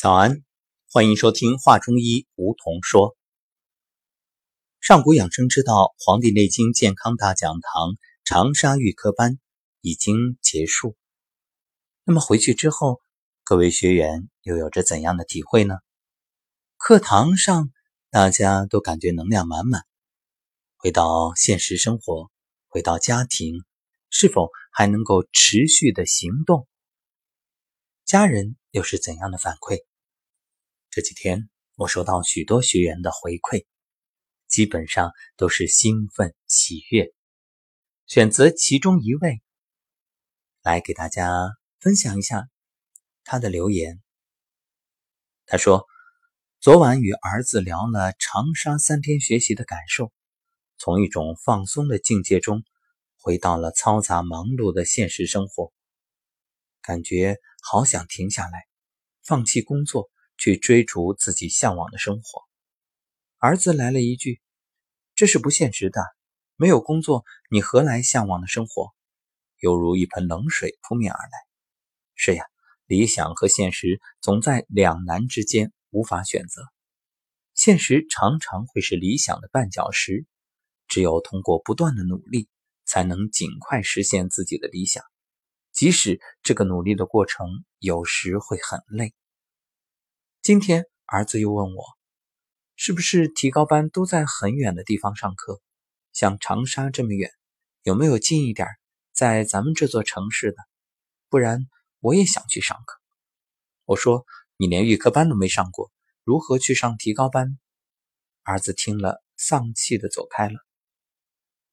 [0.00, 0.44] 早安，
[0.92, 3.16] 欢迎收听话中医梧桐说。
[4.80, 7.88] 上古养生之道《黄帝内经健康大讲堂》
[8.22, 9.40] 长沙预科班
[9.80, 10.96] 已经结束。
[12.04, 13.00] 那么回去之后，
[13.42, 15.74] 各位学员又有着怎样的体会呢？
[16.76, 17.72] 课堂上
[18.08, 19.82] 大家都感觉能量满满，
[20.76, 22.30] 回到现实生活，
[22.68, 23.64] 回到家庭，
[24.10, 26.68] 是否还能够持续的行动？
[28.04, 29.87] 家人又是怎样的反馈？
[30.98, 33.66] 这几天我收到许多学员的回馈，
[34.48, 37.14] 基本上都是兴奋喜悦。
[38.08, 39.40] 选择其中一位
[40.60, 41.30] 来给大家
[41.78, 42.48] 分享一下
[43.22, 44.02] 他的留言。
[45.46, 45.86] 他说
[46.58, 50.12] ：“昨晚与儿子聊了长沙三天学习的感受，
[50.78, 52.64] 从一种放松的境界中
[53.20, 55.72] 回到了嘈杂忙碌的现实生活，
[56.82, 58.66] 感觉好想停下来，
[59.22, 62.44] 放弃工作。”去追逐自己向往的生活，
[63.38, 64.40] 儿子来了一句
[65.14, 66.00] ：“这是不现实的，
[66.56, 68.94] 没有工作，你何来向往的生活？”
[69.58, 71.30] 犹如一盆冷水扑面而来。
[72.14, 72.44] 是呀，
[72.86, 76.62] 理想和现实总在两难之间，无法选择。
[77.54, 80.24] 现实常常会是理想的绊脚石，
[80.86, 82.48] 只有通过不断的努力，
[82.84, 85.02] 才能尽快实现自己的理想，
[85.72, 89.12] 即使这个努力的过程有时会很累。
[90.40, 91.84] 今天儿子又问我，
[92.74, 95.60] 是不是提高班都在很远的地方上课？
[96.12, 97.30] 像长沙这么远，
[97.82, 98.66] 有没有近一点，
[99.12, 100.56] 在咱们这座城市的？
[101.28, 101.66] 不然
[102.00, 102.98] 我也想去上课。
[103.84, 104.24] 我说
[104.56, 105.92] 你连预科班都没上过，
[106.24, 107.58] 如何去上提高班？
[108.42, 110.58] 儿子听了，丧气的走开了。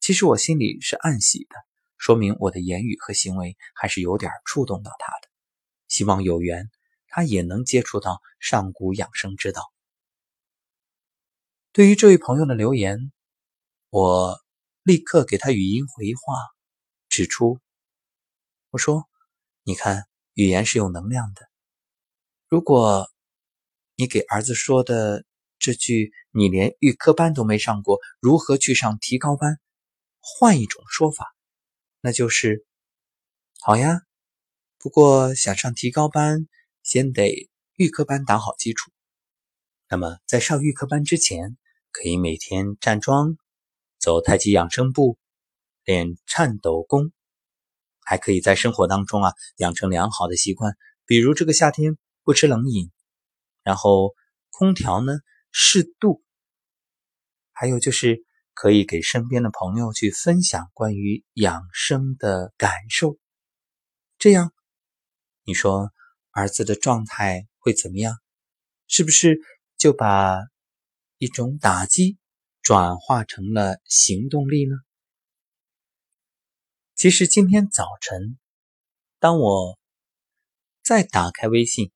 [0.00, 1.56] 其实我心里是暗喜的，
[1.96, 5.28] 说明我的言语和行为还是有点触动到他的。
[5.86, 6.68] 希望有缘。
[7.08, 9.72] 他也能接触到上古养生之道。
[11.72, 13.12] 对于这位朋友的留言，
[13.90, 14.40] 我
[14.82, 16.34] 立刻给他语音回话，
[17.08, 17.60] 指出
[18.70, 19.08] ：“我说，
[19.62, 21.48] 你看，语言是有能量的。
[22.48, 23.08] 如果
[23.94, 25.24] 你给儿子说的
[25.58, 29.60] 这句‘你连预科班都没上过，如何去上提高班’，
[30.20, 31.34] 换一种说法，
[32.00, 32.66] 那就是
[33.60, 34.02] ：‘好呀，
[34.78, 36.48] 不过想上提高班。’”
[36.88, 38.90] 先得预科班打好基础。
[39.90, 41.58] 那么，在上预科班之前，
[41.92, 43.36] 可以每天站桩、
[43.98, 45.18] 走太极养生步、
[45.84, 47.12] 练颤抖功，
[48.00, 52.90] 还可以在生活当中啊养成良好的习惯，比如这个夏天不吃冷饮，
[53.62, 54.14] 然后
[54.48, 55.12] 空调呢
[55.50, 56.24] 适度。
[57.52, 63.18] 还有就是可以给身边的朋友去分享关于养生的感受，
[64.16, 64.54] 这样，
[65.44, 65.92] 你说？
[66.38, 68.14] 儿子的状态会怎么样？
[68.86, 69.40] 是不是
[69.76, 70.38] 就把
[71.18, 72.16] 一种打击
[72.62, 74.76] 转化成了行动力呢？
[76.94, 78.38] 其实今天早晨，
[79.18, 79.76] 当我
[80.84, 81.90] 再打开微信，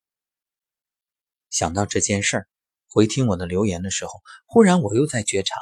[1.48, 2.48] 想到这件事儿，
[2.88, 4.10] 回听我的留言的时候，
[4.44, 5.54] 忽然我又在觉察，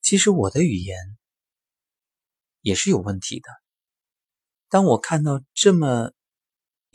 [0.00, 0.96] 其实我的语言
[2.62, 3.50] 也是有问题的。
[4.70, 6.12] 当我看到这么。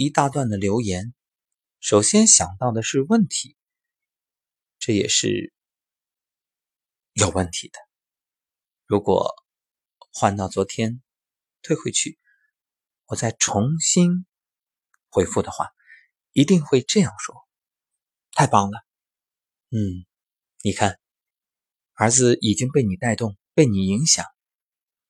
[0.03, 1.13] 一大段的留言，
[1.79, 3.55] 首先想到的是问题，
[4.79, 5.53] 这也是
[7.13, 7.77] 有问题的。
[8.87, 9.35] 如果
[10.11, 11.03] 换到昨天，
[11.61, 12.17] 退回去，
[13.05, 14.25] 我再重新
[15.11, 15.69] 回复的话，
[16.31, 17.35] 一定会这样说：
[18.31, 18.83] 太棒了，
[19.69, 20.07] 嗯，
[20.63, 20.99] 你看，
[21.93, 24.25] 儿子已经被你带动，被你影响，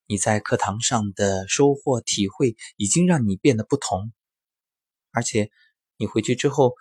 [0.05, 4.11] 你在课堂上的收获体会，已经让你变得不同。
[5.11, 5.51] 而且，
[5.97, 6.73] 你回去之后，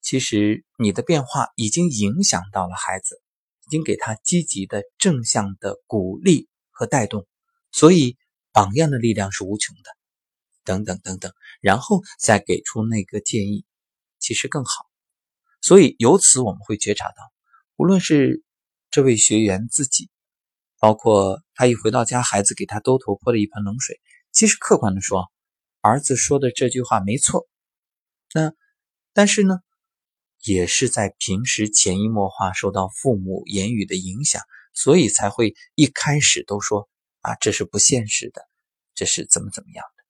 [0.00, 3.20] 其实你的变化已经影响到了孩子，
[3.66, 7.26] 已经给他积极的正向的鼓励和带动，
[7.72, 8.16] 所以
[8.52, 9.90] 榜样的力量是无穷的。
[10.64, 11.32] 等等等等，
[11.62, 13.64] 然后再给出那个建议，
[14.18, 14.84] 其实更好。
[15.62, 17.14] 所以由此我们会觉察到，
[17.76, 18.44] 无论是
[18.90, 20.10] 这位学员自己，
[20.78, 23.98] 包括他一回到家，孩子给他兜头泼了一盆冷水，
[24.30, 25.30] 其实客观的说。
[25.88, 27.48] 儿子说的这句话没错，
[28.34, 28.52] 那
[29.14, 29.60] 但是呢，
[30.44, 34.42] 也是在平时潜移默化受到父母言语的影响，
[34.74, 36.90] 所以才会一开始都说
[37.22, 38.42] 啊，这是不现实的，
[38.94, 40.04] 这是怎么怎么样的。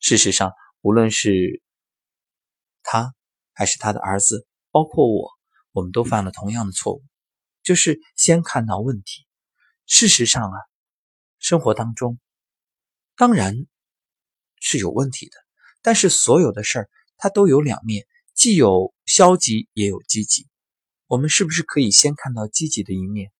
[0.00, 0.52] 事实上，
[0.82, 1.62] 无论是
[2.82, 3.14] 他
[3.54, 5.30] 还是他的儿子，包括我，
[5.72, 7.02] 我们都犯了同样的错误，
[7.62, 9.26] 就是先看到问题。
[9.86, 10.58] 事实上啊，
[11.38, 12.18] 生活当中
[13.16, 13.66] 当然。
[14.68, 15.36] 是有问题的，
[15.80, 18.04] 但是所有的事儿它都有两面，
[18.34, 20.48] 既有消极也有积极。
[21.06, 23.30] 我们是不是可以先看到积极的一面，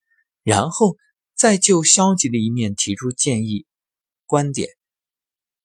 [0.45, 0.97] 然后
[1.35, 3.67] 再就消极的一面提出建议、
[4.25, 4.69] 观点，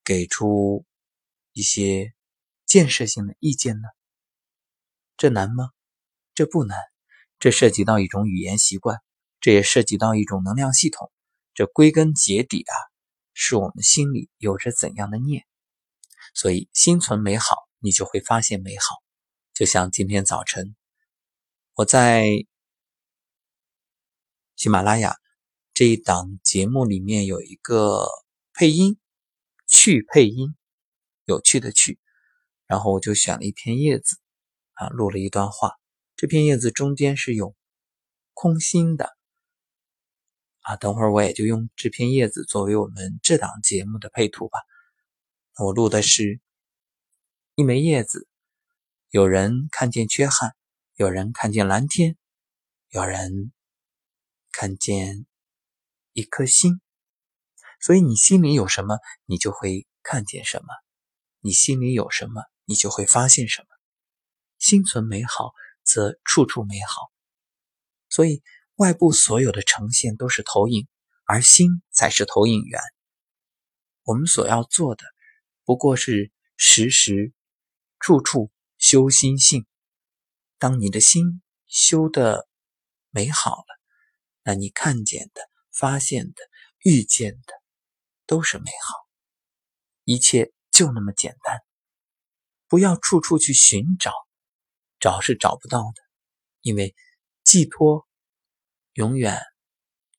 [0.03, 0.83] 给出
[1.53, 2.11] 一些
[2.65, 3.87] 建设性的意见呢？
[5.15, 5.69] 这难吗？
[6.33, 6.75] 这不难。
[7.37, 8.97] 这涉及到一种语言习惯，
[9.39, 11.11] 这也涉及到一种能量系统。
[11.53, 12.73] 这归根结底啊，
[13.35, 15.45] 是我们心里有着怎样的念。
[16.33, 19.01] 所以心存美好，你就会发现美好。
[19.53, 20.75] 就像今天早晨，
[21.73, 22.25] 我在
[24.55, 25.15] 喜马拉雅
[25.73, 28.07] 这一档节目里面有一个
[28.53, 28.97] 配音，
[29.67, 30.55] 去配音，
[31.25, 31.99] 有趣的趣，
[32.65, 34.17] 然后我就选了一片叶子
[34.73, 35.73] 啊，录了一段话。
[36.15, 37.55] 这片叶子中间是有
[38.33, 39.09] 空心的
[40.61, 44.59] 啊，等会儿我也就用这片叶子作为我们这档节目的配图吧。
[45.57, 46.39] 我录的是
[47.55, 48.27] 一枚叶子，
[49.09, 50.55] 有人看见缺憾，
[50.95, 52.17] 有人看见蓝天，
[52.89, 53.51] 有人
[54.51, 55.25] 看见
[56.13, 56.81] 一颗心。
[57.79, 60.67] 所以你心里有什么，你就会看见什么；
[61.39, 63.67] 你心里有什么，你就会发现什么。
[64.57, 65.53] 心存美好。
[65.83, 67.11] 则处处美好，
[68.07, 68.43] 所以
[68.75, 70.87] 外部所有的呈现都是投影，
[71.25, 72.79] 而心才是投影源。
[74.03, 75.03] 我们所要做的，
[75.63, 77.33] 不过是时时
[77.99, 79.65] 处处修心性。
[80.57, 82.47] 当你的心修的
[83.09, 83.79] 美好了，
[84.43, 85.41] 那你看见的、
[85.71, 86.35] 发现的、
[86.83, 87.53] 遇见的
[88.25, 89.07] 都是美好，
[90.03, 91.59] 一切就那么简单。
[92.67, 94.13] 不要处处去寻找。
[94.99, 96.03] 找是找不到的，
[96.61, 96.95] 因为
[97.43, 98.07] 寄托
[98.93, 99.41] 永远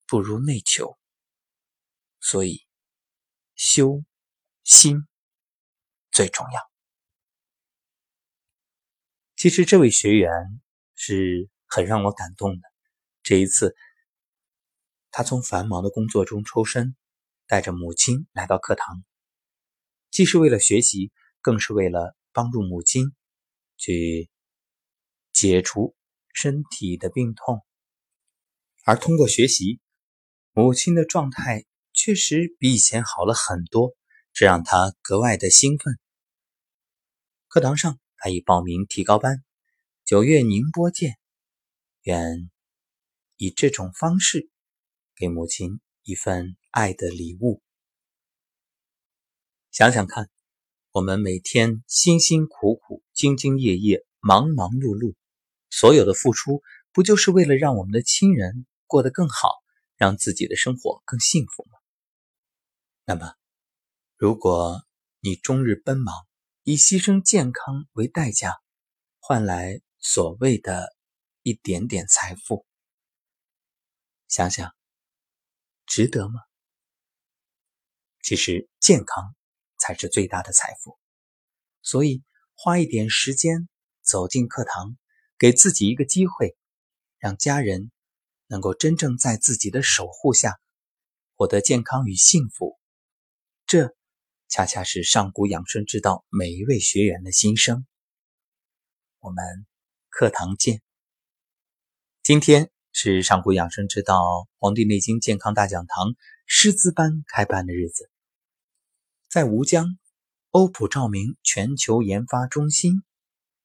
[0.08, 0.98] 不如内求，
[2.18, 2.66] 所以
[3.54, 4.02] 修
[4.64, 5.06] 心
[6.12, 6.60] 最重要。
[9.34, 10.30] 其实这位学员
[10.94, 12.62] 是很让我感动的。
[13.24, 13.74] 这一次，
[15.10, 16.94] 他从繁忙的工作中抽身，
[17.46, 19.02] 带着母亲来到课堂，
[20.10, 21.10] 既是为了学习，
[21.40, 23.12] 更是为了帮助母亲
[23.76, 24.28] 去。
[25.32, 25.96] 解除
[26.34, 27.64] 身体的病痛，
[28.84, 29.80] 而通过学习，
[30.52, 31.64] 母亲的状态
[31.94, 33.96] 确实比以前好了很多，
[34.34, 35.98] 这让他格外的兴奋。
[37.52, 39.44] 课堂上，他已报名提高班，
[40.06, 41.18] 九月宁波见，
[42.00, 42.50] 愿
[43.36, 44.48] 以这种方式
[45.14, 47.60] 给母亲一份爱的礼物。
[49.70, 50.30] 想想看，
[50.92, 55.14] 我们每天辛辛苦苦、兢兢业业、忙忙碌碌。
[55.68, 59.50] 所有的付出，不就是为了让我们的亲人过得更好，
[59.98, 61.78] 让自己的生活更幸福吗？
[63.04, 63.34] 那么，
[64.16, 64.82] 如果
[65.20, 66.14] 你终日奔忙，
[66.64, 68.60] 以牺牲健康为代价，
[69.18, 70.96] 换来所谓的
[71.42, 72.66] 一点点财富，
[74.28, 74.74] 想想，
[75.86, 76.40] 值得吗？
[78.22, 79.34] 其实，健康
[79.78, 80.98] 才是最大的财富。
[81.82, 82.22] 所以，
[82.54, 83.68] 花一点时间
[84.02, 84.96] 走进课堂。
[85.38, 86.56] 给自己一个机会，
[87.18, 87.90] 让家人
[88.46, 90.60] 能够真正在自己的守护下
[91.34, 92.78] 获得健康与幸福，
[93.66, 93.92] 这
[94.52, 97.86] 恰恰是上古养生之道每一位学员的心声。
[99.18, 99.42] 我们
[100.10, 100.82] 课堂见。
[102.22, 104.14] 今天是上古养生之道
[104.58, 106.08] 《黄帝内经健康大讲堂》
[106.44, 108.10] 师资班开班的日子，
[109.30, 109.86] 在吴江
[110.50, 113.02] 欧普照明全球研发中心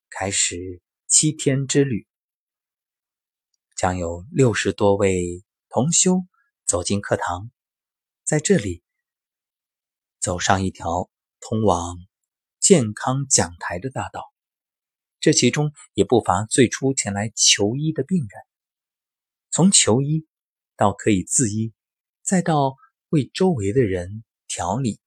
[0.09, 0.81] 开始。
[1.05, 2.07] 七天之旅，
[3.75, 6.25] 将有六十多位同修
[6.65, 7.51] 走进课堂，
[8.23, 8.83] 在这里
[10.19, 11.09] 走上一条
[11.39, 11.97] 通往
[12.59, 14.23] 健康讲台的大道。
[15.19, 18.29] 这其中也不乏最初前来求医的病人，
[19.49, 20.27] 从求医
[20.75, 21.73] 到可以自医，
[22.21, 22.75] 再到
[23.09, 24.99] 为周围的人调理，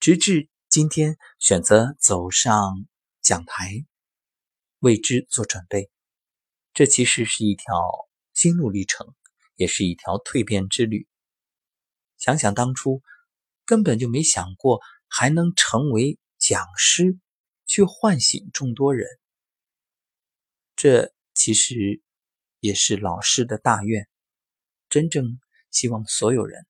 [0.00, 2.86] 直至今天选择走上
[3.20, 3.84] 讲台。
[4.80, 5.90] 为之做准备，
[6.74, 7.72] 这其实是一条
[8.34, 9.14] 心路历程，
[9.54, 11.06] 也是一条蜕变之旅。
[12.18, 13.00] 想想当初，
[13.64, 17.18] 根本就没想过还能成为讲师，
[17.66, 19.08] 去唤醒众多人。
[20.76, 22.02] 这其实
[22.60, 24.08] 也是老师的大愿，
[24.88, 25.38] 真正
[25.70, 26.66] 希望所有人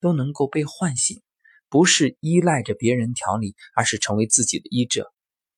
[0.00, 1.22] 都能够被唤醒，
[1.68, 5.12] 不是依赖着别人调理，而是成为自己的医者，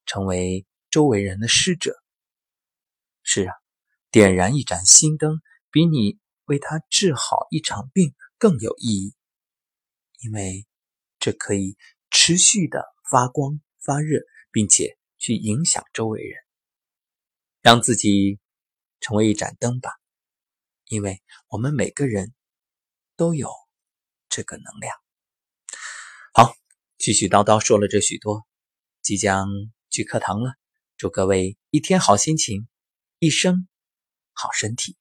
[0.07, 0.66] 成为。
[0.88, 1.95] 周围人的施者，
[3.23, 3.52] 是啊，
[4.11, 9.14] 点燃一盏心灯，比你为他治好一场病更有意义，
[10.21, 10.64] 因为
[11.26, 11.76] 这可以
[12.09, 14.21] 持续的发光发热，
[14.52, 16.38] 并且去影响周围人。
[17.62, 18.38] 让自己
[19.00, 19.90] 成为一盏灯吧，
[20.85, 22.33] 因为我们每个人
[23.16, 23.50] 都有
[24.28, 24.95] 这个能量。
[26.33, 26.54] 好，
[26.97, 28.47] 絮絮叨叨说了这许多，
[29.02, 29.49] 即将
[29.90, 30.54] 去课堂了。
[30.97, 32.68] 祝各位一天好心情，
[33.18, 33.66] 一生
[34.33, 34.97] 好身体。